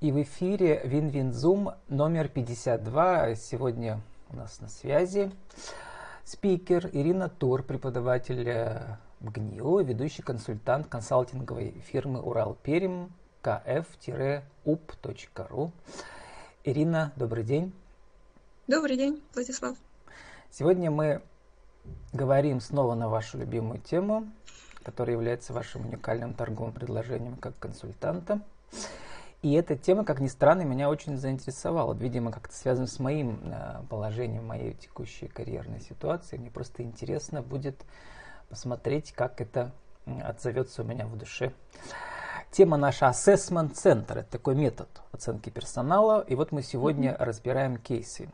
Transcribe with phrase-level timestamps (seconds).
[0.00, 3.34] И в эфире Win-Win Zoom номер 52.
[3.34, 4.00] Сегодня
[4.30, 5.30] у нас на связи
[6.24, 13.12] спикер Ирина Тур, преподаватель э, МГНИУ, ведущий консультант консалтинговой фирмы Уралперим
[13.42, 14.00] kf-up.ru.
[16.64, 17.74] Ирина, добрый день.
[18.68, 19.76] Добрый день, Владислав.
[20.50, 21.20] Сегодня мы
[22.14, 24.30] говорим снова на вашу любимую тему,
[24.82, 28.40] которая является вашим уникальным торговым предложением как консультанта.
[29.42, 31.94] И эта тема, как ни странно, меня очень заинтересовала.
[31.94, 36.36] Видимо, как-то связано с моим э, положением, моей текущей карьерной ситуации.
[36.36, 37.82] Мне просто интересно будет
[38.50, 39.72] посмотреть, как это
[40.22, 41.52] отзовется у меня в душе.
[42.50, 44.18] Тема наша Assessment Center.
[44.18, 46.20] Это такой метод оценки персонала.
[46.20, 47.24] И вот мы сегодня mm-hmm.
[47.24, 48.28] разбираем кейсы.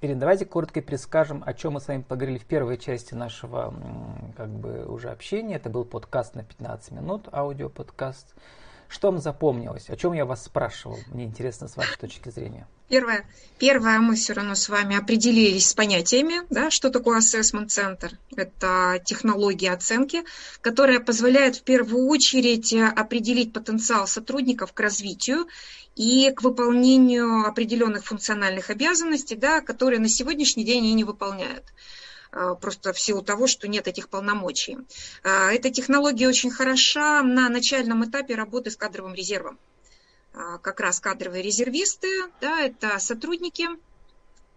[0.00, 3.72] Ирина, давайте коротко перескажем, о чем мы с вами поговорили в первой части нашего
[4.36, 5.54] как бы уже общения.
[5.54, 8.34] Это был подкаст на 15 минут, аудиоподкаст.
[8.34, 9.88] подкаст что вам запомнилось?
[9.88, 10.98] О чем я вас спрашивал?
[11.08, 12.66] Мне интересно с вашей точки зрения.
[12.88, 13.26] Первое.
[13.58, 18.12] Первое, мы все равно с вами определились с понятиями, да, что такое assessment center.
[18.34, 20.24] Это технология оценки,
[20.62, 25.46] которая позволяет в первую очередь определить потенциал сотрудников к развитию
[25.96, 31.64] и к выполнению определенных функциональных обязанностей, да, которые на сегодняшний день они не выполняют.
[32.30, 34.78] А, просто в силу того, что нет этих полномочий.
[35.22, 39.58] А, эта технология очень хороша на начальном этапе работы с кадровым резервом.
[40.34, 42.08] А, как раз кадровые резервисты,
[42.40, 43.68] да, это сотрудники,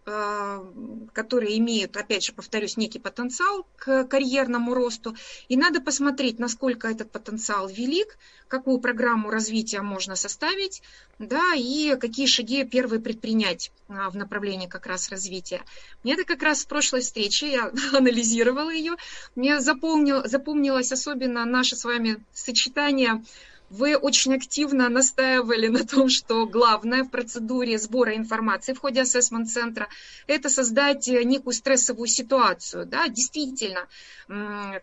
[0.03, 5.15] которые имеют, опять же, повторюсь, некий потенциал к карьерному росту.
[5.47, 10.81] И надо посмотреть, насколько этот потенциал велик, какую программу развития можно составить,
[11.19, 15.61] да, и какие шаги первые предпринять а, в направлении как раз развития.
[16.03, 18.95] Мне это как раз в прошлой встрече, я анализировала ее,
[19.35, 23.23] мне запомнил, запомнилось особенно наше с вами сочетание
[23.71, 29.87] вы очень активно настаивали на том, что главное в процедуре сбора информации в ходе ассессмент-центра–
[30.27, 32.85] это создать некую стрессовую ситуацию.
[32.85, 33.07] Да?
[33.07, 33.87] Действительно,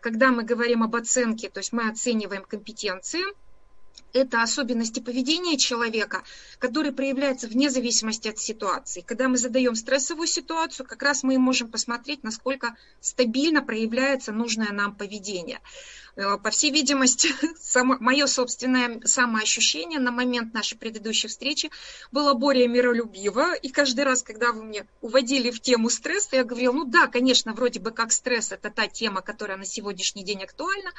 [0.01, 3.21] когда мы говорим об оценке, то есть мы оцениваем компетенции–
[4.13, 6.23] это особенности поведения человека,
[6.57, 9.01] которые проявляются вне зависимости от ситуации.
[9.01, 14.95] Когда мы задаем стрессовую ситуацию, как раз мы можем посмотреть, насколько стабильно проявляется нужное нам
[14.95, 15.59] поведение.
[16.15, 21.69] Э, по всей видимости, само, мое собственное самоощущение на момент нашей предыдущей встречи
[22.11, 23.53] было более миролюбиво.
[23.55, 27.53] И каждый раз, когда вы мне уводили в тему стресса, я говорила, ну да, конечно,
[27.53, 30.91] вроде бы как стресс– это та тема, которая на сегодняшний день актуальна.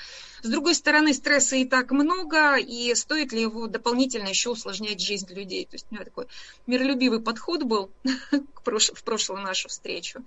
[0.42, 5.32] С другой стороны, стресса и так много, и стоит ли его дополнительно еще усложнять жизнь
[5.32, 5.64] людей.
[5.64, 6.26] То есть у меня такой
[6.66, 7.90] миролюбивый подход был
[8.64, 10.24] в прошлую нашу встречу.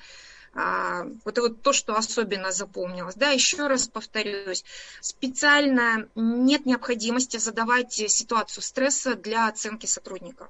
[0.55, 3.15] А, вот вот то, что особенно запомнилось.
[3.15, 4.63] Да, еще раз повторюсь,
[5.01, 10.49] специально нет необходимости задавать ситуацию стресса для оценки сотрудников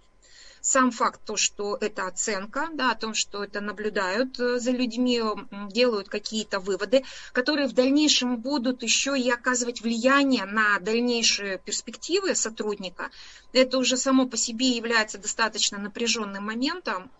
[0.63, 5.21] сам факт то, что это оценка, да, о том, что это наблюдают э, за людьми,
[5.69, 7.03] делают какие-то выводы,
[7.33, 13.09] которые в дальнейшем будут еще и оказывать влияние на дальнейшие перспективы сотрудника,
[13.51, 17.11] это уже само по себе является достаточно напряженным моментом.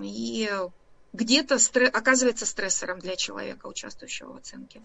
[0.00, 0.48] И
[1.18, 4.80] где-то стр- оказывается стрессором для человека, участвующего в оценке.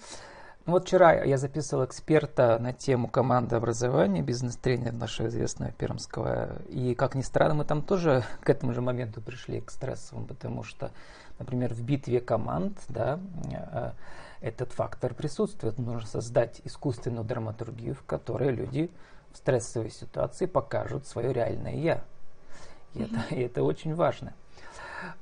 [0.65, 6.61] Ну вот вчера я записывал эксперта на тему команды образования, бизнес-тренер нашего известного Пермского.
[6.69, 10.63] И, как ни странно, мы там тоже к этому же моменту пришли, к стрессовым, потому
[10.63, 10.91] что,
[11.37, 13.19] например, в битве команд, да,
[13.51, 13.91] э,
[14.39, 15.77] этот фактор присутствует.
[15.77, 18.89] Нужно создать искусственную драматургию, в которой люди
[19.33, 22.03] в стрессовой ситуации покажут свое реальное «я».
[22.93, 23.05] И, mm-hmm.
[23.05, 24.33] это, и это очень важно.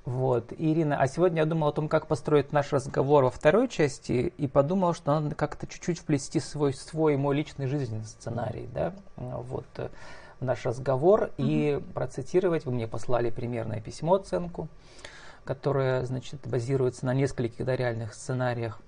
[0.05, 4.33] Вот, Ирина, а сегодня я думал о том, как построить наш разговор во второй части,
[4.37, 9.65] и подумал, что надо как-то чуть-чуть вплести свой, свой мой личный жизненный сценарий, да, вот,
[10.39, 11.33] в наш разговор, mm-hmm.
[11.37, 14.67] и процитировать, вы мне послали примерное письмо, оценку,
[15.43, 18.79] которое, значит, базируется на нескольких да, реальных сценариях,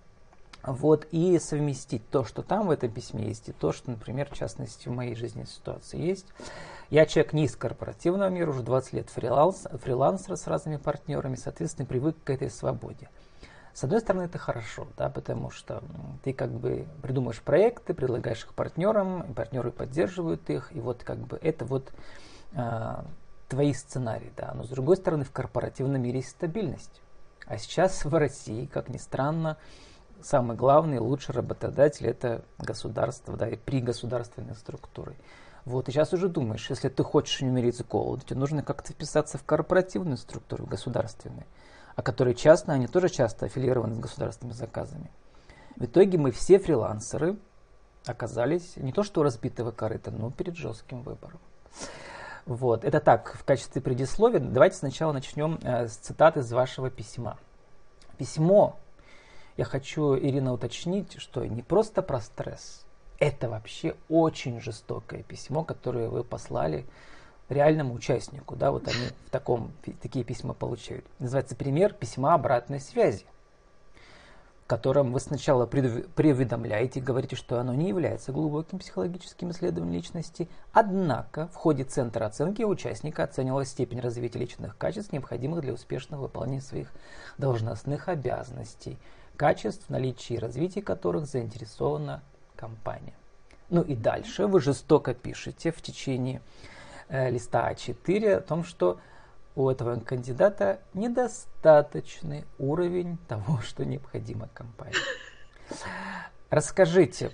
[0.66, 4.38] вот, и совместить то, что там в этом письме есть, и то, что, например, в
[4.38, 6.28] частности, в моей жизненной ситуации есть.
[6.90, 11.86] Я человек не из корпоративного мира, уже 20 лет фриланс, фрилансер с разными партнерами, соответственно,
[11.86, 13.10] привык к этой свободе.
[13.74, 15.84] С одной стороны, это хорошо, да, потому что
[16.24, 21.18] ты как бы придумаешь проекты, предлагаешь их партнерам, и партнеры поддерживают их, и вот как
[21.18, 21.92] бы это вот
[22.54, 23.04] э,
[23.50, 24.54] твои сценарии, да.
[24.54, 27.02] Но с другой стороны, в корпоративном мире есть стабильность.
[27.48, 29.58] А сейчас в России, как ни странно,
[30.24, 35.16] самый главный, лучший работодатель это государство, да, и при государственной структуре.
[35.66, 38.92] Вот, и сейчас уже думаешь, если ты хочешь не умереть с голоду, тебе нужно как-то
[38.92, 41.46] вписаться в корпоративную структуру, государственную,
[41.96, 45.10] а которые частные, они тоже часто аффилированы с государственными заказами.
[45.78, 47.38] В итоге мы все фрилансеры
[48.06, 51.40] оказались не то что разбитого корыта, но перед жестким выбором.
[52.46, 54.40] Вот, это так, в качестве предисловия.
[54.40, 57.38] Давайте сначала начнем э, с цитаты из вашего письма.
[58.18, 58.78] Письмо,
[59.58, 62.86] я хочу, Ирина, уточнить, что не просто про стресс.
[63.20, 66.86] Это вообще очень жестокое письмо, которое вы послали
[67.50, 68.56] реальному участнику.
[68.56, 69.72] Да, вот они в таком,
[70.02, 71.06] такие письма получают.
[71.20, 73.26] Называется пример письма обратной связи
[74.74, 81.56] котором вы сначала преуведомляете, говорите, что оно не является глубоким психологическим исследованием личности, однако в
[81.56, 86.92] ходе центра оценки участника оценивалась степень развития личных качеств, необходимых для успешного выполнения своих
[87.38, 88.98] должностных обязанностей,
[89.38, 92.22] качеств, наличия и развития которых заинтересована
[92.56, 93.16] компания.
[93.70, 96.42] Ну и дальше вы жестоко пишете в течение
[97.10, 99.00] э, листа А4 о том, что
[99.56, 104.98] у этого кандидата недостаточный уровень того, что необходимо компании.
[106.50, 107.32] Расскажите,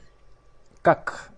[0.81, 1.29] как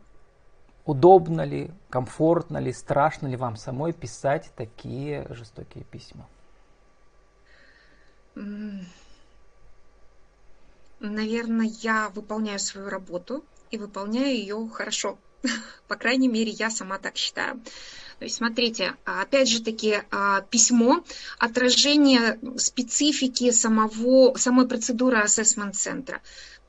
[0.85, 6.27] удобно ли, комфортно ли, страшно ли вам самой писать такие жестокие письма?
[11.01, 15.17] Наверное, я выполняю свою работу и выполняю ее хорошо.
[15.87, 17.59] По крайней мере, я сама так считаю.
[18.19, 21.03] То есть, смотрите, опять же таки, а, письмо,
[21.39, 26.21] отражение специфики самого, самой процедуры ассессмент-центра.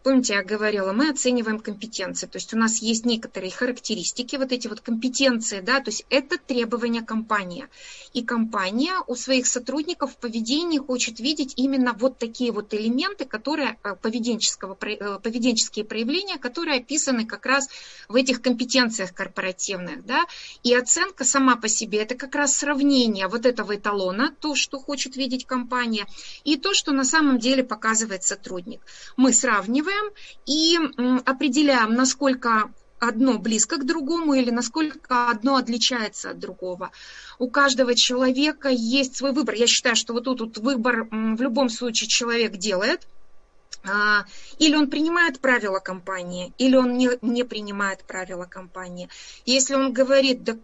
[0.02, 4.66] Помните, я говорила, мы оцениваем компетенции, то есть у нас есть некоторые характеристики, вот эти
[4.66, 7.68] вот компетенции, да, то есть это требования компании.
[8.12, 13.78] И компания у своих сотрудников в поведении хочет видеть именно вот такие вот элементы, которые
[13.84, 17.68] э, поведенческого, э, поведенческие проявления, которые описаны как раз
[18.08, 20.24] в этих компетенциях корпоративных, да.
[20.64, 25.14] И оценка сама по себе это как раз сравнение вот этого эталона, то, что хочет
[25.14, 26.06] видеть компания,
[26.42, 28.80] и то, что на самом деле показывает сотрудник.
[29.16, 30.12] Мы сравниваем оцениваем
[30.46, 30.78] и
[31.24, 36.92] определяем, насколько одно близко к другому или насколько одно отличается от другого.
[37.38, 39.56] У каждого человека есть свой выбор.
[39.56, 43.08] Я считаю, что вот тут вот выбор в любом случае человек делает.
[43.84, 44.24] А,
[44.58, 49.08] или он принимает правила компании, или он не, не принимает правила компании.
[49.44, 50.58] Если он говорит, так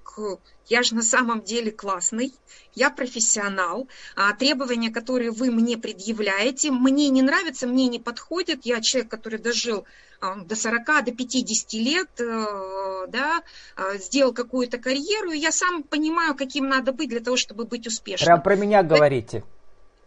[0.68, 2.32] я же на самом деле классный,
[2.74, 8.80] я профессионал, а требования, которые вы мне предъявляете, мне не нравятся, мне не подходят, я
[8.80, 9.84] человек, который дожил
[10.20, 13.42] а, до 40, до 50 лет, э, да,
[13.76, 17.86] а, сделал какую-то карьеру, и я сам понимаю, каким надо быть для того, чтобы быть
[17.86, 18.26] успешным.
[18.26, 19.42] Прям про меня говорите.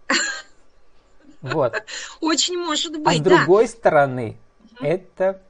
[1.42, 1.74] Вот.
[2.22, 4.38] Очень может быть, А с другой стороны,
[4.80, 5.42] это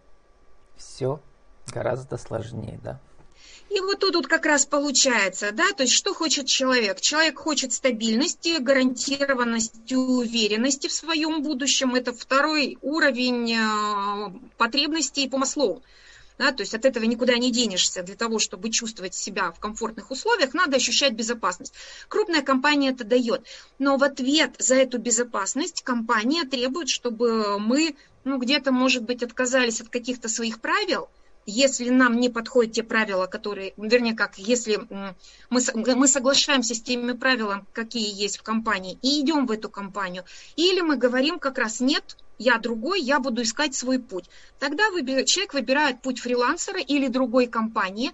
[0.78, 1.20] все
[1.68, 3.00] гораздо сложнее, да?
[3.70, 7.00] И вот тут, тут как раз получается, да, то есть что хочет человек?
[7.00, 11.96] Человек хочет стабильности, гарантированности, уверенности в своем будущем.
[11.96, 15.82] Это второй уровень э, потребностей по Маслоу.
[16.42, 18.02] Да, то есть от этого никуда не денешься.
[18.02, 21.76] Для того, чтобы чувствовать себя в комфортных условиях, надо ощущать безопасность.
[22.08, 23.46] Крупная компания это дает.
[23.78, 29.82] Но в ответ за эту безопасность компания требует, чтобы мы ну, где-то, может быть, отказались
[29.82, 31.10] от каких-то своих правил–
[31.46, 34.80] если нам не подходят те правила, которые, вернее, как, если
[35.50, 40.24] мы, мы соглашаемся с теми правилами, какие есть в компании, и идем в эту компанию,
[40.56, 44.30] или мы говорим как раз нет, я другой, я буду искать свой путь.
[44.60, 48.12] Тогда выбир, человек выбирает путь фрилансера или другой компании,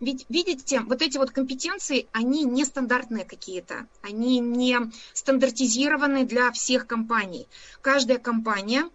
[0.00, 4.78] ведь, видите, вот эти вот компетенции, они не стандартные какие-то, они не
[5.12, 7.46] стандартизированы для всех компаний.
[7.82, 8.88] Каждая компания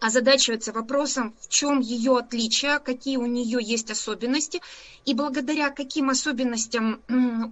[0.00, 4.60] озадачивается вопросом, в чем ее отличия, какие у нее есть особенности,
[5.04, 7.02] и благодаря каким особенностям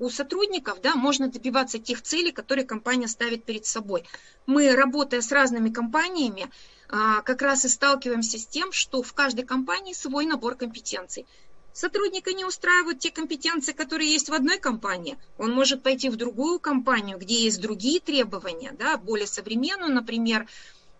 [0.00, 4.05] у сотрудников да, можно добиваться тех целей, которые компания ставит перед собой.
[4.47, 6.49] Мы, работая с разными компаниями,
[6.88, 11.26] а, как раз и сталкиваемся с тем, что в каждой компании свой набор компетенций.
[11.73, 15.19] Сотрудника не устраивают те компетенции, которые есть в одной компании.
[15.37, 20.47] Он может пойти в другую компанию, где есть другие требования, да, более современную, например,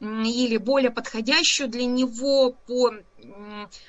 [0.00, 2.93] или более подходящую для него по,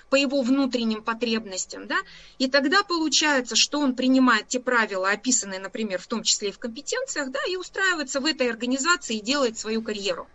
[0.10, 1.88] по его внутренним потребностям.
[1.88, 1.98] Да?
[2.38, 6.60] И тогда получается, что он принимает те правила, описанные, например, в том числе и в
[6.60, 10.28] компетенциях, да, и устраивается в этой организации и делает свою карьеру.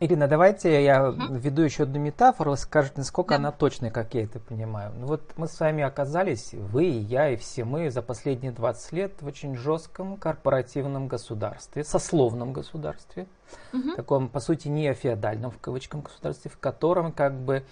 [0.00, 3.36] Ирина, давайте я введу еще одну метафору, скажете, насколько да.
[3.36, 4.92] она точная, как я это понимаю.
[4.96, 8.92] Ну вот мы с вами оказались, вы и я, и все мы за последние 20
[8.92, 13.28] лет в очень жестком корпоративном государстве, сословном государстве,
[13.72, 13.94] угу.
[13.94, 17.64] таком, по сути, не феодальном, в кавычках, государстве, в котором как бы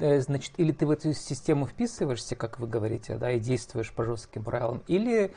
[0.00, 4.04] э, значит, или ты в эту систему вписываешься, как вы говорите, да, и действуешь по
[4.04, 5.32] жестким правилам, или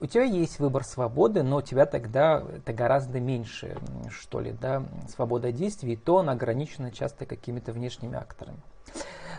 [0.00, 3.76] у тебя есть выбор свободы, но у тебя тогда это гораздо меньше,
[4.10, 4.82] что ли, да,
[5.14, 8.58] свобода действий, и то она ограничена часто какими-то внешними акторами.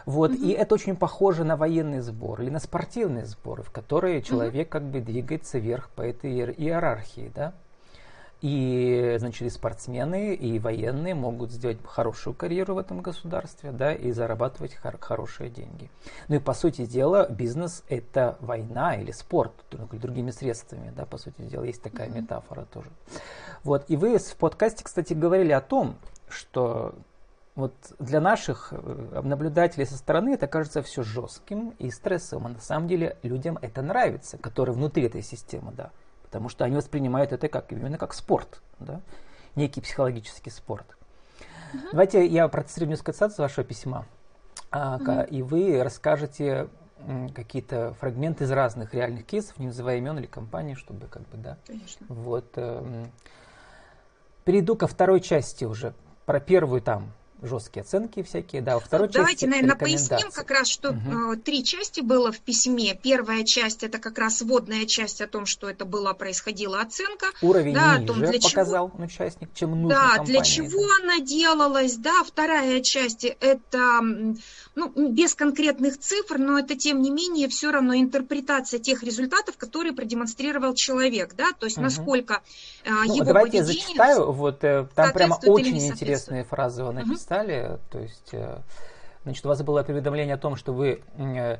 [0.05, 0.43] Вот, угу.
[0.43, 4.71] и это очень похоже на военный сбор или на спортивные сборы, в которые человек угу.
[4.71, 7.53] как бы двигается вверх по этой иерархии, да.
[8.41, 14.11] И, значит, и спортсмены, и военные могут сделать хорошую карьеру в этом государстве, да, и
[14.11, 15.91] зарабатывать хор- хорошие деньги.
[16.27, 21.41] Ну и, по сути дела, бизнес– это война или спорт, другими средствами, да, по сути
[21.43, 22.21] дела, есть такая mm-hmm.
[22.21, 22.89] метафора тоже.
[23.63, 26.95] Вот, и вы в подкасте, кстати, говорили о том, что
[27.53, 32.61] вот для наших э, наблюдателей со стороны это кажется все жестким и стрессовым, а на
[32.61, 35.91] самом деле людям это нравится, которые внутри этой системы, да
[36.31, 39.01] потому что они воспринимают это как, именно как спорт, да?
[39.57, 40.85] некий психологический спорт.
[41.73, 41.83] Угу.
[41.91, 44.05] Давайте я процитирую несколько цитат вашего письма,
[44.71, 45.11] угу.
[45.29, 46.69] и вы расскажете
[47.35, 51.57] какие-то фрагменты из разных реальных кейсов, не называя имен или компаний, чтобы как бы, да.
[51.67, 52.05] Конечно.
[52.07, 52.53] Вот.
[52.55, 53.07] Э,
[54.45, 55.93] перейду ко второй части уже.
[56.25, 58.75] Про первую там жесткие оценки всякие, да.
[58.75, 61.35] Во второй Давайте, части наверное, поясним как раз, что угу.
[61.37, 62.93] три части было в письме.
[63.01, 67.27] Первая часть это как раз вводная часть о том, что это была происходила оценка.
[67.41, 69.03] Уровень да, ниже том, для показал чего...
[69.03, 70.95] участник, чем нужно Да, компании, для чего да.
[71.03, 72.23] она делалась, да.
[72.23, 74.01] Вторая часть это
[74.75, 79.93] ну, без конкретных цифр, но это тем не менее все равно интерпретация тех результатов, которые
[79.93, 81.85] продемонстрировал человек, да, то есть угу.
[81.85, 82.41] насколько
[82.85, 83.59] ну, его давайте поведение...
[83.59, 87.15] я зачитаю, вот э, там прямо очень интересные фразы вы написали.
[87.15, 87.79] Угу стали.
[87.89, 88.59] То есть, э,
[89.23, 91.57] значит, у вас было уведомление о том, что вы э,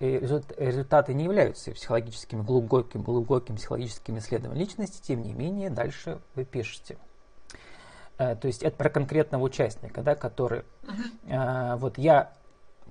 [0.00, 6.96] результаты не являются психологическими, глубоким, глубоким психологическим исследованием личности, тем не менее, дальше вы пишете.
[8.16, 10.62] Э, то есть это про конкретного участника, да, который...
[10.84, 11.76] Uh-huh.
[11.76, 12.32] Вот я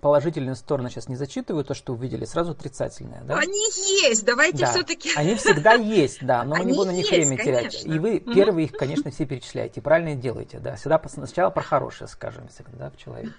[0.01, 3.21] положительные стороны сейчас не зачитываю, то, что увидели, сразу отрицательные.
[3.23, 3.37] Да?
[3.37, 3.65] Они
[4.03, 4.71] есть, давайте да.
[4.71, 5.11] все-таки.
[5.15, 7.85] Они всегда есть, да, но мы не будем на них время терять.
[7.85, 10.75] И вы первые их, конечно, все перечисляете, правильно делаете, да.
[10.75, 13.33] Всегда сначала про хорошее скажем всегда в человеке.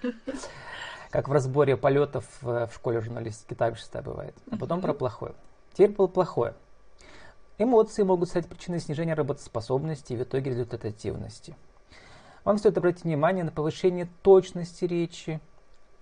[1.09, 4.35] Как в разборе полетов в школе журналистики так всегда бывает.
[4.49, 5.33] А потом про плохое.
[5.73, 6.53] Теперь было плохое.
[7.57, 11.55] Эмоции могут стать причиной снижения работоспособности и в итоге результативности.
[12.43, 15.39] Вам стоит обратить внимание на повышение точности речи,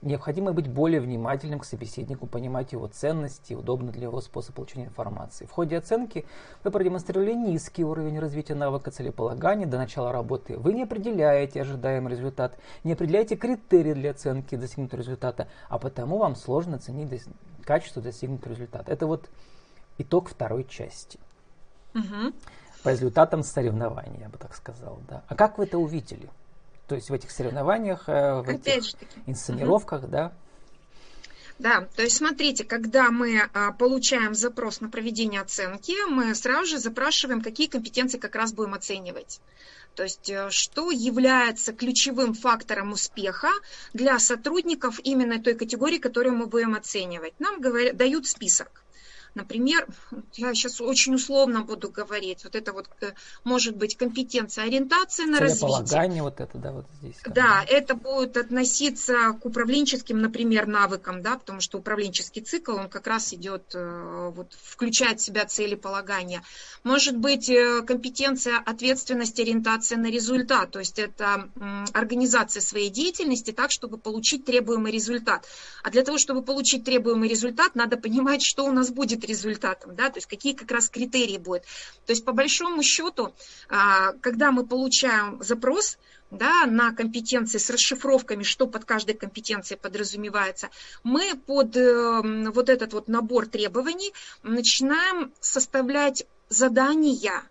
[0.02, 5.46] Необходимо быть более внимательным к собеседнику, понимать его ценности, удобно для его способ получения информации.
[5.46, 6.26] В ходе оценки
[6.64, 10.58] вы продемонстрировали низкий уровень развития навыка целеполагания до начала работы.
[10.58, 16.38] Вы не определяете ожидаемый результат, не определяете критерии для оценки достигнутого результата, а потому вам
[16.38, 17.24] сложно оценить дос...
[17.66, 18.90] качество достигнутого результата.
[18.90, 19.30] Это вот
[19.98, 21.20] итог второй части.
[21.94, 22.34] Угу.
[22.84, 25.00] По результатам соревнований, я бы так сказал.
[25.10, 25.24] Да.
[25.28, 26.30] А как вы это увидели?
[26.90, 28.96] То есть в этих соревнованиях, э, в этих
[29.28, 30.12] инсценировках, угу.
[30.12, 30.34] да?
[31.60, 36.78] Да, то есть смотрите, когда мы а, получаем запрос на проведение оценки, мы сразу же
[36.80, 39.42] запрашиваем, какие компетенции как раз будем оценивать.
[39.94, 43.50] То есть э, что является ключевым фактором успеха
[43.94, 47.34] для сотрудников именно той категории, которую мы будем оценивать.
[47.40, 48.84] Нам говорят, дают список.
[49.36, 49.88] Например,
[50.36, 55.40] я сейчас очень условно буду говорить, вот это вот э, может быть компетенция ориентации на
[55.40, 55.70] развитие.
[56.24, 57.16] вот это, да, вот здесь.
[57.26, 63.08] Да, это будет относиться к управленческим, например, навыкам, да, потому что управленческий цикл, он как
[63.08, 66.42] раз идет, э, вот, включает в себя целеполагание.
[66.84, 71.50] Может быть, э, компетенция ответственности, ориентация на результат, то есть это
[71.94, 75.46] организация своей деятельности так, чтобы получить требуемый результат.
[75.84, 79.96] А для того, чтобы получить требуемый результат, надо понимать, что у нас будет будет результатом,
[79.96, 81.64] да, то есть какие как раз критерии будут.
[82.06, 83.34] То есть по большому счету,
[83.70, 85.98] а, когда мы получаем запрос,
[86.32, 90.70] да, на компетенции с расшифровками, что под каждой компетенцией подразумевается,
[91.04, 92.22] мы под э,
[92.52, 97.42] вот этот вот набор требований начинаем составлять задания,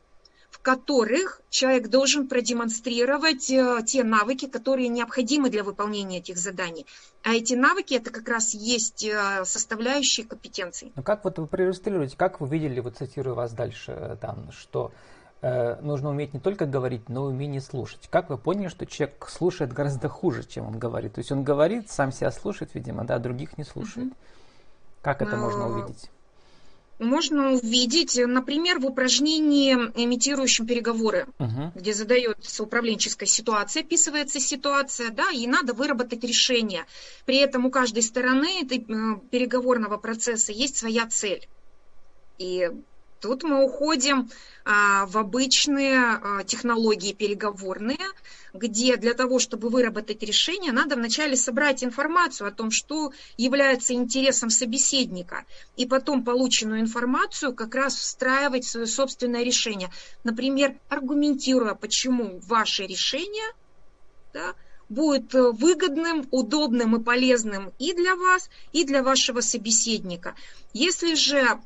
[0.58, 6.86] в которых человек должен продемонстрировать э, те навыки, которые необходимы для выполнения этих заданий.
[7.22, 10.92] А эти навыки это как раз есть э, составляющие компетенций.
[10.96, 14.92] Ну как вот вы проиллюстрируете, как вы видели, вот цитирую вас дальше, э, там, что
[15.42, 18.08] э, нужно уметь не только говорить, но и умение слушать.
[18.10, 21.14] Как вы поняли, что человек слушает гораздо хуже, чем он говорит?
[21.14, 24.12] То есть он говорит, сам себя слушает, видимо, да, а других не слушает.
[25.02, 26.10] Как это можно увидеть?
[26.98, 31.72] Можно увидеть, например, в упражнении, имитирующем переговоры, uh-huh.
[31.74, 36.84] где задается управленческая ситуация, описывается ситуация, да, и надо выработать решение.
[37.24, 38.66] При этом у каждой стороны э,
[39.30, 41.48] переговорного процесса есть своя цель.
[42.38, 42.70] И
[43.20, 44.30] Тут мы уходим
[44.64, 47.98] а, в обычные а, технологии переговорные,
[48.52, 54.50] где для того, чтобы выработать решение, надо вначале собрать информацию о том, что является интересом
[54.50, 55.44] собеседника,
[55.76, 59.90] и потом полученную информацию как раз встраивать в свое собственное решение.
[60.22, 63.52] Например, аргументируя, почему ваше решение
[64.32, 64.54] да,
[64.88, 70.34] будет э, выгодным, удобным и полезным и для вас, и для вашего собеседника.
[70.72, 71.58] Если же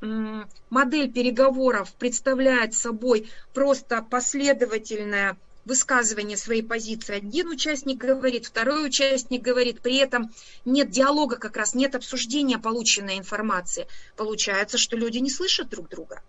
[0.70, 7.16] модель переговоров представляет собой просто последовательное высказывание своей позиции.
[7.16, 10.32] Один участник говорит, второй участник говорит, при этом
[10.64, 13.86] нет диалога как раз, нет обсуждения полученной информации.
[14.16, 16.22] Получается, что люди не слышат друг друга.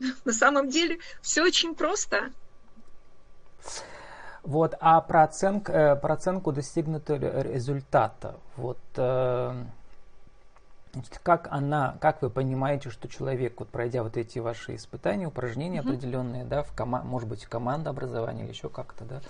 [0.24, 2.32] На самом деле все очень просто.
[4.42, 8.34] Вот, а про, оценку, э, про оценку достигнутого результата.
[8.56, 9.54] Вот, э,
[11.22, 15.88] как она, как вы понимаете, что человек, вот пройдя вот эти ваши испытания, упражнения mm-hmm.
[15.88, 19.20] определенные, да, в кома- может быть, в командообразовании или еще как-то, да?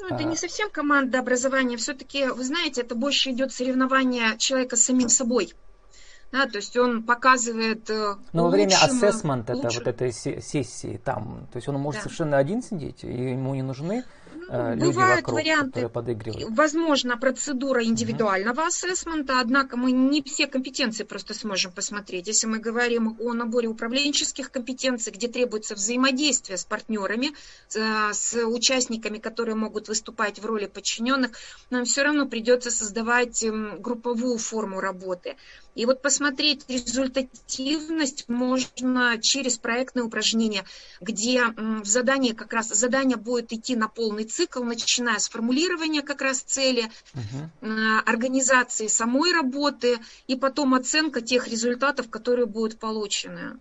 [0.00, 0.22] Ну, это а...
[0.24, 1.76] не совсем команда образования.
[1.76, 5.54] Все-таки, вы знаете, это больше идет соревнование человека с самим собой.
[6.32, 10.98] Да, то есть он показывает э, Но лучшим, во время ассессмента, это вот этой сессии
[11.04, 12.04] там, то есть он может да.
[12.04, 14.02] совершенно один сидеть, и ему не нужны
[14.54, 15.90] Э, люди Бывают вокруг, варианты,
[16.50, 18.68] возможно, процедура индивидуального угу.
[18.68, 22.26] ассессмента, однако мы не все компетенции просто сможем посмотреть.
[22.26, 27.30] Если мы говорим о наборе управленческих компетенций, где требуется взаимодействие с партнерами,
[27.74, 31.30] э, с участниками, которые могут выступать в роли подчиненных,
[31.70, 35.36] нам все равно придется создавать эм, групповую форму работы.
[35.74, 40.64] И вот посмотреть результативность можно через проектные упражнения,
[41.00, 46.22] где в задании как раз задание будет идти на полный цикл, начиная с формулирования как
[46.22, 47.70] раз цели, угу.
[48.06, 53.58] организации самой работы и потом оценка тех результатов, которые будут получены.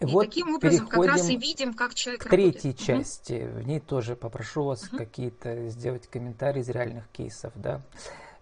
[0.00, 3.04] И вот таким образом как раз и видим, как человек к третьей работает.
[3.04, 3.48] части.
[3.48, 3.60] Угу.
[3.60, 4.98] В ней тоже попрошу вас угу.
[4.98, 7.82] какие-то сделать комментарии из реальных кейсов, да.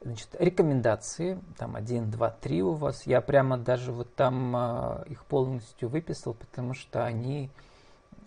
[0.03, 3.07] Значит, рекомендации, там один, два, три у вас.
[3.07, 7.51] Я прямо даже вот там э, их полностью выписал, потому что они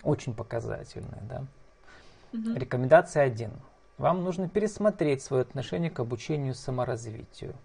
[0.03, 1.45] очень показательные, да.
[2.33, 2.55] Угу.
[2.55, 3.51] Рекомендация один.
[3.97, 7.55] Вам нужно пересмотреть свое отношение к обучению саморазвитию,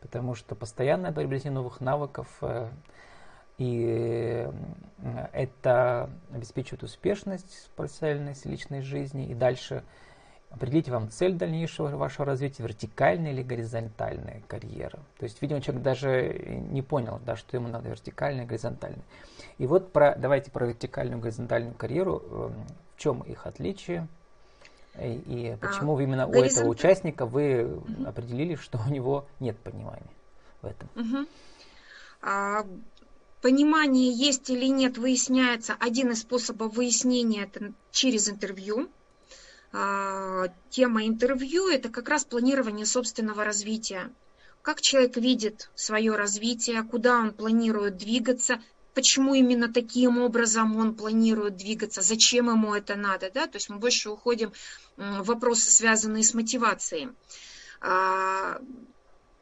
[0.00, 2.70] потому что постоянное приобретение новых навыков э,
[3.58, 9.84] и э, это обеспечивает успешность профессиональной личной жизни и дальше–
[10.50, 14.98] Определите вам цель дальнейшего вашего развития, вертикальная или горизонтальная карьера.
[15.18, 16.32] То есть, видимо, человек даже
[16.70, 19.04] не понял, да, что ему надо вертикальная, горизонтальная.
[19.58, 24.08] И вот про, давайте про вертикальную, горизонтальную карьеру, эм, в чем их отличие,
[24.98, 26.50] и, и почему а, именно горизонт...
[26.50, 28.06] у этого участника вы угу.
[28.06, 30.10] определили, что у него нет понимания
[30.62, 30.88] в этом.
[30.96, 31.26] Угу.
[32.22, 32.66] А,
[33.42, 35.76] понимание есть или нет выясняется.
[35.78, 38.88] Один из способов выяснения это через интервью.
[39.72, 44.10] А, тема интервью– это как раз планирование собственного развития.
[44.62, 48.60] Как человек видит свое развитие, куда он планирует двигаться,
[48.94, 53.30] почему именно таким образом он планирует двигаться, зачем ему это надо.
[53.32, 53.46] Да?
[53.46, 54.52] То есть мы больше уходим
[54.96, 57.10] в вопросы, связанные с мотивацией.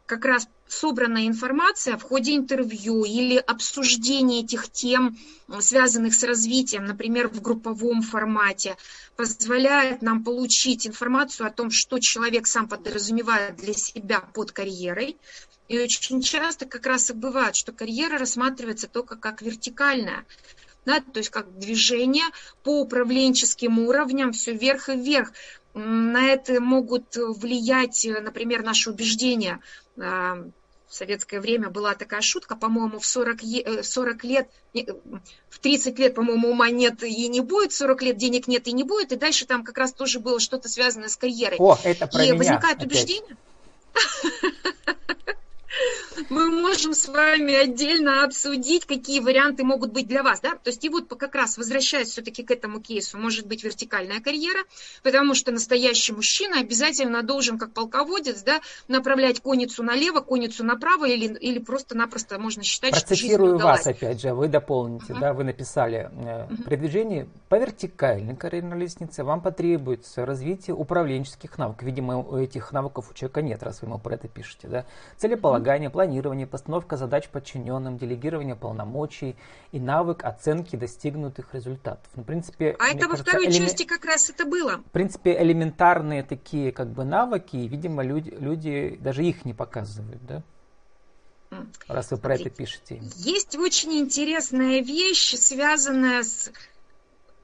[0.07, 5.17] Как раз собранная информация в ходе интервью или обсуждения этих тем,
[5.61, 8.77] связанных с развитием, например, в групповом формате,
[9.17, 15.17] позволяет нам получить информацию о том, что человек сам подразумевает для себя под карьерой.
[15.69, 20.25] И очень часто как раз и бывает, что карьера рассматривается только как вертикальная,
[20.85, 22.27] да, то есть как движение
[22.63, 25.33] по управленческим уровням, все вверх и вверх.
[25.75, 29.61] На это могут влиять, например, наши убеждения–
[29.97, 33.41] в советское время была такая шутка, по-моему, в 40,
[33.83, 34.49] 40 э, лет,
[35.51, 38.73] в 30 лет, по-моему, ума нет и не будет, в 40 лет денег нет и
[38.73, 41.59] не будет, и дальше там как раз тоже было что-то связанное с карьерой.
[41.59, 42.87] О, это про и меня возникает опять.
[42.87, 43.37] убеждение.
[46.31, 50.41] мы можем с вами отдельно обсудить, какие варианты могут быть для вас.
[50.41, 50.53] Да?
[50.53, 54.61] То есть и вот как раз возвращаясь все-таки к этому кейсу, может быть вертикальная карьера,
[55.03, 61.35] потому что настоящий мужчина обязательно должен, как полководец, да, направлять конницу налево, конницу направо или,
[61.39, 65.21] или просто-напросто можно считать, Процитирую что вас, опять же, вы дополните, uh-huh.
[65.21, 66.65] да, вы написали, э, uh-huh.
[66.65, 71.83] при движении по вертикальной карьерной лестнице вам потребуется развитие управленческих навыков.
[71.83, 74.69] Видимо, у этих навыков у человека нет, раз вы ему про это пишете.
[74.69, 74.85] Да?
[75.17, 75.93] Целеполагание, uh-huh.
[76.07, 79.37] Планирование, постановка задач подчиненным, делегирование полномочий
[79.73, 82.09] и навык оценки достигнутых результатов.
[82.15, 83.67] Ну, в принципе, а это во второй элемен...
[83.67, 84.79] части как раз это было.
[84.79, 90.25] В принципе, элементарные такие как бы навыки, и, видимо, люди, люди даже их не показывают,
[90.25, 90.43] да?
[91.89, 93.01] Раз вы Смотрите, про это пишете.
[93.17, 96.53] Есть очень интересная вещь, связанная с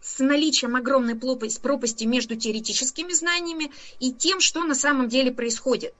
[0.02, 5.94] с наличием огромной пропасти между теоретическими знаниями и тем, что на самом деле происходит.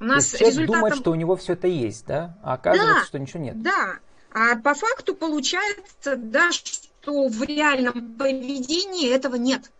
[0.00, 0.74] У нас есть результатом...
[0.76, 2.38] думает, что у него все это есть, да?
[2.42, 3.60] А оказывается, да, что ничего нет.
[3.60, 3.98] Да,
[4.32, 9.72] а по факту получается, да, что в реальном поведении этого нет.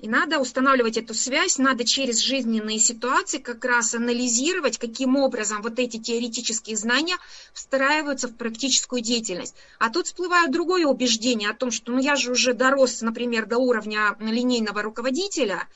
[0.00, 5.78] И надо устанавливать эту связь, надо через жизненные ситуации как раз анализировать, каким образом вот
[5.78, 7.16] эти теоретические знания
[7.52, 9.54] встраиваются в практическую деятельность.
[9.78, 13.58] А тут всплывает другое убеждение о том, что ну я же уже дорос, например, до
[13.58, 15.68] уровня линейного руководителя,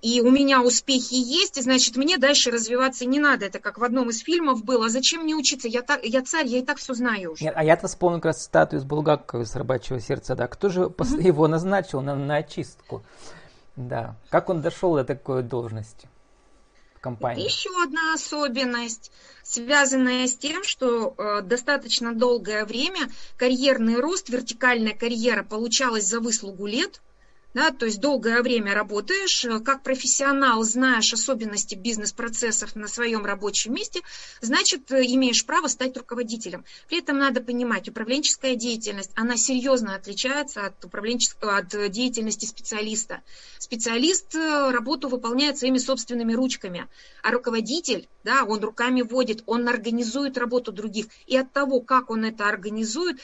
[0.00, 3.46] и у меня успехи есть, и значит, мне дальше развиваться не надо.
[3.46, 4.88] Это как в одном из фильмов было.
[4.88, 5.68] Зачем мне учиться?
[5.68, 7.44] Я, так, я царь, я и так все знаю уже.
[7.44, 10.34] Нет, а я-то вспомнил как раз цитату из Булгакова, из «Рабочего сердца».
[10.34, 11.20] Да, кто же mm-hmm.
[11.26, 13.02] его назначил на, на очистку?
[13.88, 14.16] Да.
[14.28, 16.08] Как он дошел до такой должности
[16.94, 17.44] в компании?
[17.44, 19.10] Еще одна особенность,
[19.42, 26.66] связанная с тем, что э, достаточно долгое время карьерный рост, вертикальная карьера получалась за выслугу
[26.66, 27.00] лет–
[27.54, 33.74] да, то есть долгое время работаешь, э, как профессионал знаешь особенности бизнес-процессов на своем рабочем
[33.74, 34.00] месте,
[34.40, 36.64] значит, э, имеешь право стать руководителем.
[36.88, 43.22] При этом надо понимать, управленческая деятельность, она серьезно отличается от, управленческого, от деятельности специалиста.
[43.58, 46.86] Специалист э, работу выполняет своими собственными ручками,
[47.22, 51.06] а руководитель, да, он руками водит, он организует работу других.
[51.26, 53.20] И от того, как он это организует,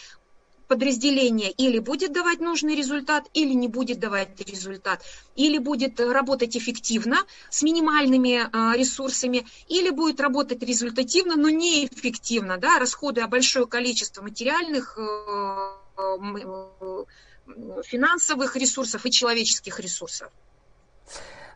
[0.69, 5.03] подразделение или будет давать нужный результат, или не будет давать результат,
[5.35, 7.19] или будет работать эффективно
[7.51, 14.99] с минимальными а, ресурсами, или будет работать результативно, но неэффективно, да, расходуя большое количество материальных,
[14.99, 15.03] э,
[15.99, 17.05] э,
[17.85, 20.31] финансовых ресурсов и человеческих ресурсов.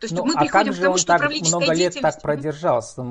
[0.01, 1.93] То есть ну, мы а приходим как же к тому, он что так много лет
[2.01, 3.03] так продержался?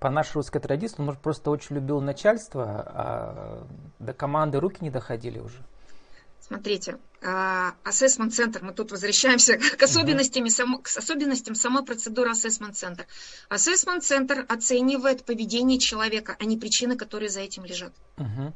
[0.00, 3.66] По нашей русской традиции он, может, просто очень любил начальство, а
[3.98, 5.56] до команды руки не доходили уже.
[6.38, 6.98] Смотрите,
[7.84, 10.82] ассессмент центр, мы тут возвращаемся к особенностям, uh-huh.
[10.82, 13.06] к особенностям самой процедуры ассессмент центр.
[13.48, 17.94] Ассессмент центр оценивает поведение человека, а не причины, которые за этим лежат.
[18.18, 18.52] Uh-huh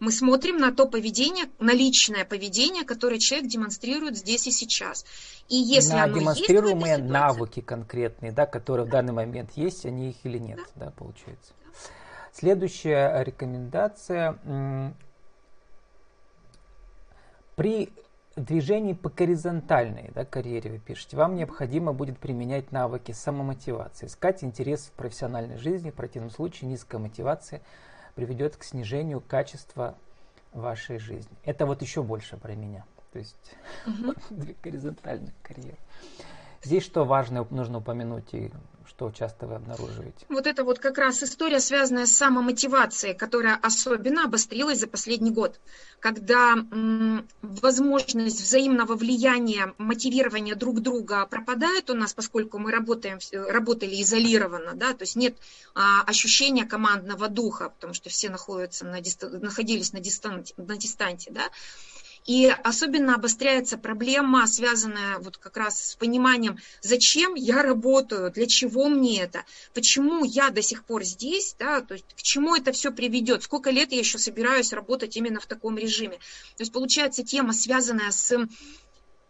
[0.00, 5.04] мы смотрим на то поведение, на личное поведение, которое человек демонстрирует здесь и сейчас.
[5.48, 8.90] И если на оно демонстрируемые есть навыки конкретные, да, которые да.
[8.90, 11.52] в данный момент есть, они их или нет, да, да получается.
[12.32, 14.38] Следующая рекомендация.
[17.56, 17.90] При
[18.36, 24.82] движении по горизонтальной да, карьере, вы пишете, вам необходимо будет применять навыки самомотивации, искать интерес
[24.86, 27.62] в профессиональной жизни, в противном случае низкая мотивация–
[28.18, 29.96] приведет к снижению качества
[30.52, 31.30] вашей жизни.
[31.44, 32.84] Это вот еще больше про меня.
[33.12, 33.54] То есть
[33.86, 34.12] угу.
[34.30, 35.78] две горизонтальных карьеры.
[36.62, 38.50] Здесь что важное нужно упомянуть и
[38.88, 40.26] что часто вы обнаруживаете?
[40.28, 45.60] Вот это вот как раз история, связанная с самомотивацией, которая особенно обострилась за последний год,
[46.00, 54.02] когда м, возможность взаимного влияния, мотивирования друг друга пропадает у нас, поскольку мы работаем, работали
[54.02, 55.38] изолированно, да, то есть нет
[55.74, 58.98] а, ощущения командного духа, потому что все находятся на
[59.38, 61.50] находились на дистанте, на дистанте, да,
[62.28, 68.90] и особенно обостряется проблема, связанная вот как раз с пониманием, зачем я работаю, для чего
[68.90, 72.92] мне это, почему я до сих пор здесь, да, то есть к чему это все
[72.92, 76.18] приведет, сколько лет я еще собираюсь работать именно в таком режиме.
[76.58, 78.36] То есть получается тема, связанная с,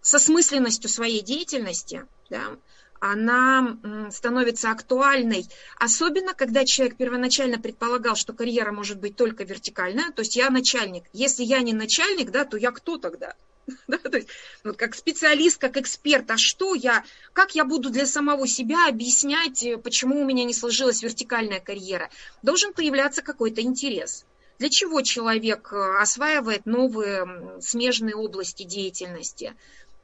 [0.00, 2.56] со смысленностью своей деятельности, да,
[3.00, 3.78] она
[4.10, 5.46] становится актуальной,
[5.78, 11.04] особенно когда человек первоначально предполагал, что карьера может быть только вертикальная, то есть я начальник.
[11.12, 13.34] Если я не начальник, да, то я кто тогда?
[13.86, 14.28] Да, то есть,
[14.64, 19.62] вот как специалист, как эксперт, а что я, как я буду для самого себя объяснять,
[19.62, 22.10] э, почему у меня не сложилась вертикальная карьера?
[22.42, 24.24] Должен появляться какой-то интерес.
[24.58, 29.54] Для чего человек э, осваивает новые смежные области деятельности?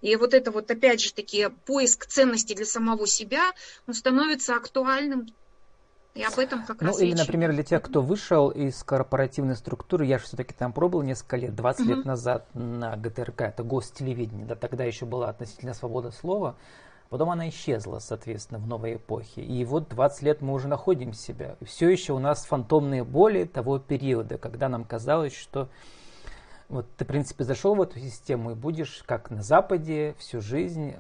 [0.04, 3.52] И вот это вот, опять же таки, поиск ценности для самого себя,
[3.88, 5.28] он становится актуальным
[6.14, 7.18] и об этом как ну, раз или, речь.
[7.18, 11.56] например, для тех, кто вышел из корпоративной структуры, я же все-таки там пробовал несколько лет,
[11.56, 11.88] 20 uh-huh.
[11.88, 16.54] лет назад на ГТРК, это гостелевидение, да, тогда еще была относительно свобода слова,
[17.08, 19.40] потом она исчезла, соответственно, в новой эпохе.
[19.40, 21.56] И вот 20 лет мы уже находим себя.
[21.64, 25.70] Все еще у нас фантомные боли того периода, когда нам казалось, что
[26.74, 30.94] вот ты, в принципе, зашел в эту систему и будешь, как на Западе, всю жизнь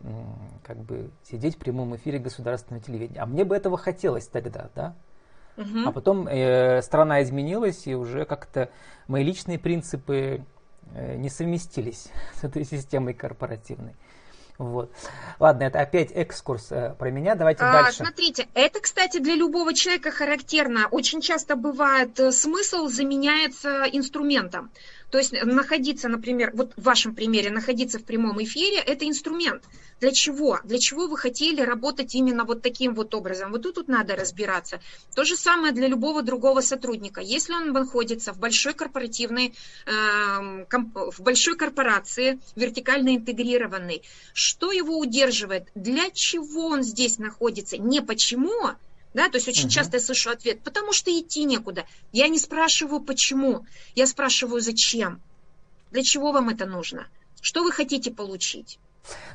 [0.62, 3.20] как бы сидеть в прямом эфире государственного телевидения.
[3.20, 4.94] А мне бы этого хотелось тогда, да?
[5.56, 5.86] Угу.
[5.86, 8.70] А потом э, страна изменилась, и уже как-то
[9.08, 10.44] мои личные принципы
[10.94, 12.08] э, не совместились
[12.40, 13.94] с этой системой корпоративной.
[14.56, 14.92] Вот.
[15.40, 17.34] Ладно, это опять экскурс э, про меня.
[17.34, 17.98] Давайте а, дальше.
[17.98, 20.86] Смотрите, это, кстати, для любого человека характерно.
[20.92, 24.70] Очень часто бывает, э, смысл заменяется инструментом.
[25.14, 29.62] То есть находиться, например, вот в вашем примере, находиться в прямом эфире– это инструмент.
[30.00, 30.58] Для чего?
[30.64, 33.52] Для чего вы хотели работать именно вот таким вот образом?
[33.52, 34.80] Вот тут, тут надо разбираться.
[35.14, 37.20] То же самое для любого другого сотрудника.
[37.20, 39.54] Если он находится в большой корпоративной,
[39.86, 45.68] э, в большой корпорации, вертикально интегрированной, что его удерживает?
[45.76, 47.78] Для чего он здесь находится?
[47.78, 48.72] Не почему,
[49.14, 51.84] да, то есть очень uh часто я слышу ответ, потому что идти некуда.
[52.12, 55.20] Я не спрашиваю почему, я спрашиваю зачем.
[55.92, 57.06] Для чего вам это нужно?
[57.40, 58.78] Что вы хотите получить?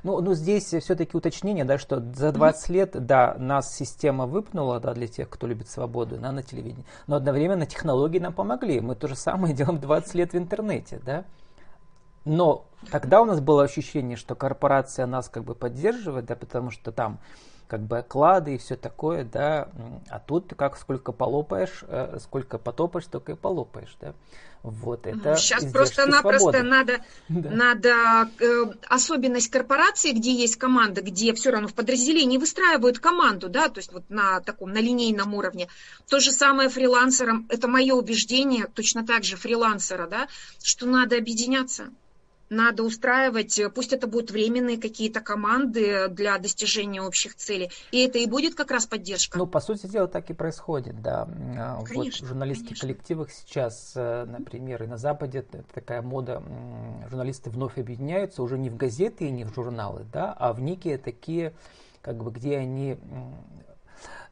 [0.04, 2.74] Ну, ну здесь все-таки уточнение, да, что за 20 mm-hmm.
[2.74, 7.15] лет, да, нас система выпнула, да, для тех, кто любит свободу, да, на телевидении, но
[7.15, 8.82] одновременно технологии нам помогли.
[8.82, 11.24] Мы то же самое делаем 20 лет в интернете, да.
[12.26, 16.92] Но тогда у нас было ощущение, что корпорация нас как бы поддерживает, да, потому что
[16.92, 17.20] там
[17.69, 19.69] как бы оклады и все такое, да,
[20.10, 24.15] а тут как сколько полопаешь, э, сколько потопаешь, столько и полопаешь, да.
[24.63, 26.97] Вот это Сейчас просто-напросто надо,
[27.29, 27.49] да.
[27.51, 33.69] надо э, особенность корпорации, где есть команда, где все равно в подразделении выстраивают команду, да,
[33.69, 35.69] то есть вот на таком, на линейном уровне.
[36.10, 40.27] То же самое фрилансерам, это мое убеждение, точно так же фрилансера, да,
[40.63, 41.91] что надо объединяться
[42.49, 47.71] надо устраивать, э, пусть это будут временные какие-то команды для достижения общих целей.
[47.91, 49.38] И это и будет как раз поддержка.
[49.38, 51.27] Ну, по сути дела, так и происходит, да.
[51.57, 52.88] А, конечно, вот в журналистских конечно.
[52.88, 56.43] коллективах сейчас, э, например, и на Западе такая мода,
[57.09, 60.97] журналисты вновь объединяются уже не в газеты и не в журналы, да, а в некие
[60.97, 61.53] такие,
[62.01, 62.97] как бы, где они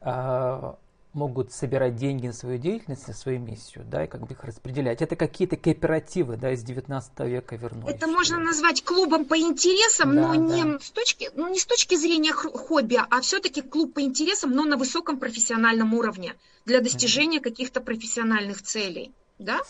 [0.00, 0.78] а,
[1.12, 5.02] могут собирать деньги на свою деятельность, на свою миссию, да, и как бы их распределять.
[5.02, 7.94] Это какие-то кооперативы, да, из 19 века вернулись.
[7.94, 10.78] Это можно назвать клубом по интересам, да, но не, да.
[10.80, 14.76] с точки, ну, не с точки зрения хобби, а все-таки клуб по интересам, но на
[14.76, 16.34] высоком профессиональном уровне
[16.66, 17.42] для достижения mm-hmm.
[17.42, 19.60] каких-то профессиональных целей, да?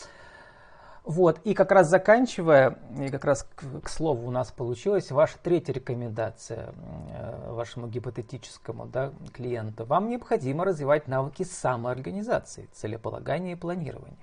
[1.08, 5.38] Вот, и как раз заканчивая, и как раз к, к слову у нас получилась ваша
[5.42, 6.74] третья рекомендация
[7.14, 9.86] э, вашему гипотетическому да, клиенту.
[9.86, 14.18] Вам необходимо развивать навыки самоорганизации, целеполагания и планирования.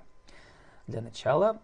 [0.86, 1.58] Для начала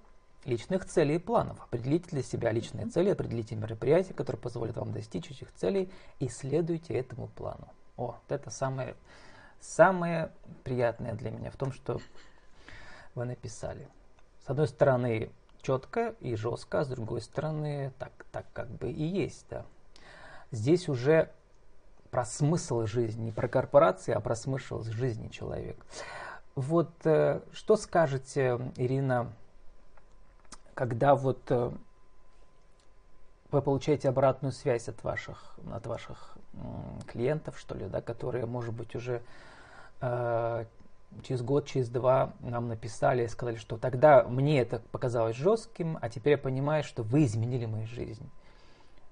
[0.44, 1.62] личных целей и планов.
[1.62, 6.96] Определите для себя личные цели, определите мероприятия, которые позволят вам достичь этих целей, и следуйте
[6.96, 7.68] этому плану.
[7.96, 8.96] О, вот это самое,
[9.60, 10.32] самое
[10.64, 12.02] приятное для меня в том, что
[13.14, 13.88] вы написали–
[14.46, 19.04] с одной стороны четко и жестко, а с другой стороны так, так как бы и
[19.04, 19.46] есть.
[19.50, 19.66] Да.
[20.52, 21.32] Здесь уже
[22.10, 25.86] про смысл жизни, не про корпорации, а про смысл жизни человека.
[26.56, 29.32] Вот э, что скажете, Ирина,
[30.74, 31.72] когда вот э,
[33.52, 36.38] вы получаете обратную связь от ваших, от ваших
[37.08, 39.22] клиентов, что ли, да, которые, может быть, уже
[40.02, 40.66] э,
[41.24, 46.10] через год, через два нам написали и сказали, что тогда мне это показалось жестким, а
[46.10, 48.30] теперь я понимаю, что вы изменили мою жизнь.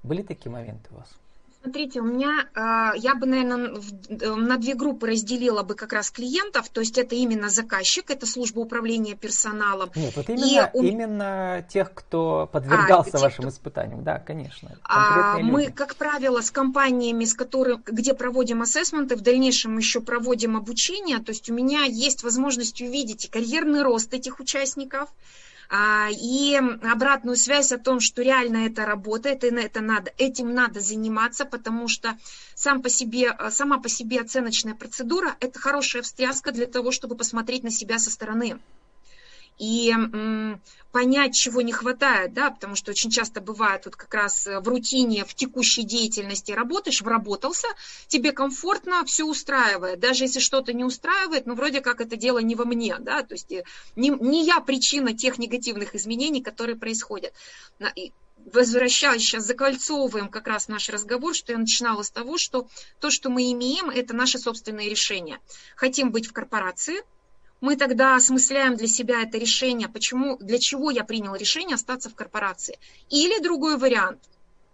[0.03, 1.19] Были такие моменты у вас?
[1.62, 6.10] Смотрите, у меня, а, я бы, наверное, э, на две группы разделила бы как раз
[6.10, 9.89] клиентов, то есть это именно заказчик, это служба управления персоналом.
[9.93, 14.78] Нет, вот именно, и именно тех, кто подвергался а, вашим тех, испытаниям, да, конечно.
[14.84, 20.56] А, мы, как правило, с компаниями, с которыми, где проводим ассессменты, в дальнейшем еще проводим
[20.56, 25.13] обучение, то есть у меня есть возможность увидеть карьерный рост этих участников, а,
[25.71, 31.45] и обратную связь о том, что реально это работает, и это надо, этим надо заниматься,
[31.45, 32.17] потому что
[32.55, 37.63] сам по себе, сама по себе оценочная процедура– это хорошая встряска для того, чтобы посмотреть
[37.63, 38.60] на себя со стороны
[39.60, 39.93] и
[40.91, 45.24] понять, чего не хватает, да, потому что очень часто бывает вот как раз в рутине,
[45.26, 47.67] в текущей деятельности работаешь, вработался,
[48.08, 52.56] тебе комфортно, все устраивает, даже если что-то не устраивает, ну, вроде как это дело не
[52.56, 57.34] во мне, да, то есть э, не, не я причина тех негативных изменений, которые происходят.
[58.52, 62.67] Возвращаясь, сейчас закольцовываем как раз наш разговор, что я начинала с того, что
[63.00, 65.39] то, что мы имеем, это наши собственные решения.
[65.76, 67.04] Хотим быть в корпорации–
[67.62, 72.15] мы тогда осмысляем для себя это решение, почему, для чего я принял решение остаться в
[72.15, 72.80] корпорации.
[73.10, 74.19] Или другой вариант,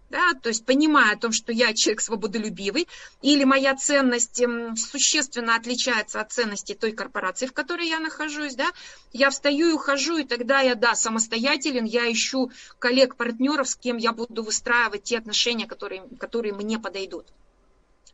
[0.09, 2.87] да, то есть понимая о том, что я человек свободолюбивый,
[3.21, 8.71] или моя ценность эм, существенно отличается от ценности той корпорации, в которой я нахожусь, да,
[9.13, 13.97] я встаю и ухожу, и тогда я, да, самостоятелен, я ищу коллег, партнеров, с кем
[13.97, 17.25] я буду выстраивать те отношения, которые, которые мне подойдут.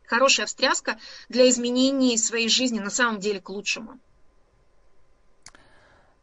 [0.06, 3.98] Хорошая встряска для изменений своей жизни на самом деле к лучшему.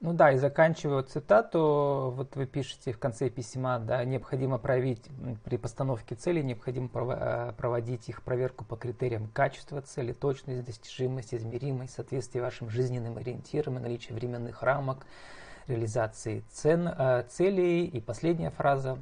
[0.01, 5.03] Ну да, и заканчивая цитату, вот вы пишете в конце письма, да, необходимо проявить
[5.43, 11.95] при постановке целей, необходимо э, проводить их проверку по критериям качества цели, точность, достижимость, измеримость,
[11.95, 15.05] соответствие вашим жизненным ориентирам и наличие временных рамок,
[15.67, 17.85] реализации цен, э, целей.
[17.85, 18.97] И последняя фраза.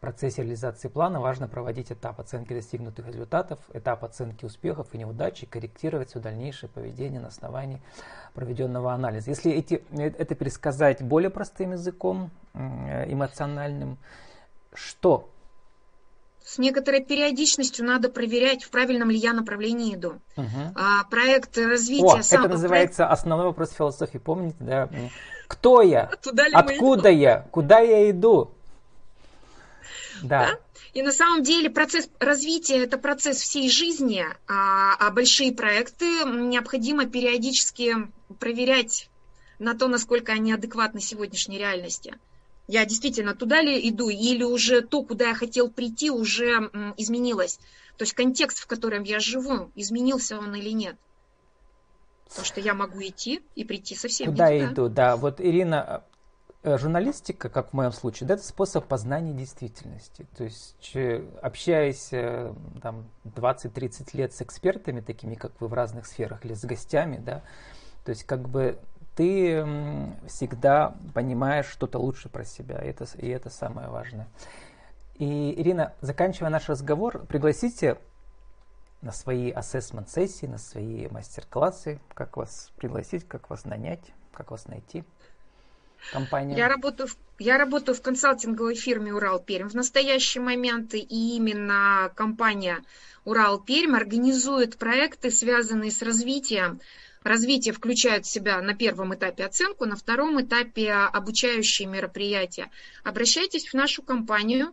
[0.00, 5.42] В процессе реализации плана важно проводить этап оценки достигнутых результатов, этап оценки успехов и неудач
[5.42, 7.82] и корректировать все дальнейшее поведение на основании
[8.32, 9.28] проведенного анализа.
[9.28, 13.98] Если эти, это пересказать более простым языком, эмоциональным,
[14.72, 15.28] что
[16.42, 20.14] с некоторой периодичностью надо проверять, в правильном ли я направлении иду.
[20.38, 20.46] Угу.
[20.76, 22.20] А, проект развития...
[22.20, 22.46] О, сам...
[22.46, 23.12] это называется проект...
[23.12, 24.88] основной вопрос философии, помните, да?
[25.46, 26.04] Кто я?
[26.04, 27.46] Откуда я?
[27.50, 28.52] Куда я иду?
[30.22, 30.46] Да.
[30.46, 30.58] да?
[30.92, 37.06] И на самом деле процесс развития– это процесс всей жизни, а, а большие проекты необходимо
[37.06, 37.94] периодически
[38.38, 39.08] проверять
[39.58, 42.16] на то, насколько они адекватны сегодняшней реальности.
[42.66, 47.58] Я действительно туда ли иду, или уже то, куда я хотел прийти, уже изменилось.
[47.96, 50.96] То есть контекст, в котором я живу, изменился он или нет.
[52.28, 55.16] Потому что я могу идти и прийти совсем Куда я иду, да.
[55.16, 56.09] Вот, Ирина, Э,
[56.62, 60.26] журналистика, как в моем случае, да, это способ познания действительности.
[60.36, 60.94] То есть,
[61.40, 66.64] общаясь э, там 20-30 лет с экспертами, такими как вы в разных сферах, или с
[66.64, 67.42] гостями, да,
[68.04, 68.78] то есть как бы
[69.16, 69.66] ты
[70.28, 74.28] всегда понимаешь что-то лучше про себя, и это, и это самое важное.
[75.16, 77.98] И, Ирина, заканчивая наш разговор, пригласите
[79.02, 85.04] на свои ассессмент-сессии, на свои мастер-классы, как вас пригласить, как вас нанять, как вас найти
[86.12, 86.56] компания?
[86.56, 92.12] Я работаю, в, я работаю в консалтинговой фирме Урал Пермь в настоящий момент, и именно
[92.14, 92.84] компания
[93.24, 96.80] Урал Пермь организует проекты, связанные с развитием.
[97.22, 102.70] Развитие включает в себя на первом этапе оценку, на втором этапе обучающие мероприятия.
[103.04, 104.72] Обращайтесь в нашу компанию,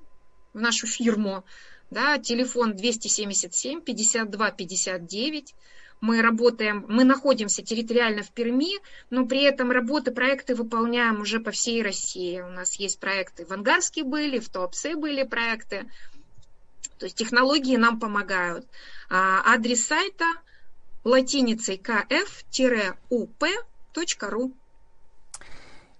[0.53, 1.43] в нашу фирму,
[1.91, 5.55] да, телефон 277 52 59
[6.01, 8.79] мы работаем, мы находимся территориально в Перми,
[9.09, 12.41] но при этом работы, проекты выполняем уже по всей России.
[12.41, 15.85] У нас есть проекты в Ангарске были, в Туапсе были проекты.
[16.99, 18.65] То есть технологии нам помогают.
[19.09, 20.25] А, адрес сайта
[21.03, 23.13] латиницей kf-up.ru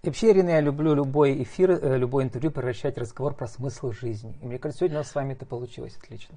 [0.03, 4.37] и вообще, Ирина, я люблю любой эфир, э, любой интервью превращать разговор про смысл жизни.
[4.41, 6.35] И мне кажется, сегодня у нас с вами это получилось отлично.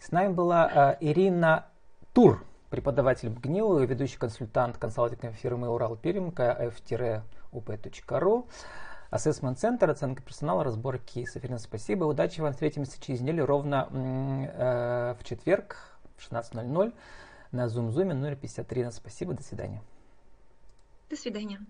[0.00, 1.66] С нами была э, Ирина
[2.12, 7.24] Тур, преподаватель БГНИУ, ведущий консультант консалтинговой фирмы Урал Пермь, kf-up.ru,
[9.10, 11.44] Ассессмент центр, оценка персонала, разбор кейсов.
[11.44, 12.04] Ирина, спасибо.
[12.04, 12.52] Удачи вам.
[12.52, 16.94] Встретимся через неделю ровно э, в четверг в 16.00
[17.50, 18.92] на Zoom Zoom 053.
[18.92, 19.34] Спасибо.
[19.34, 19.82] До свидания.
[21.08, 21.60] До свидания.